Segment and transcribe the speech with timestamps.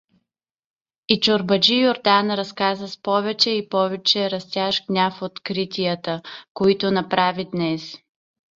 [1.11, 6.21] И чорбаджи Юрдан разказа с повече и повече растящ гняв откритията,
[6.53, 7.97] които направи днес.